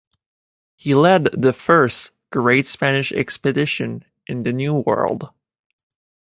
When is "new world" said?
4.51-5.29